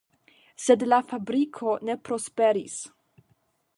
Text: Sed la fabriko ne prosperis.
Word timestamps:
Sed 0.67 0.85
la 0.93 0.99
fabriko 1.11 1.75
ne 1.91 1.97
prosperis. 2.09 2.79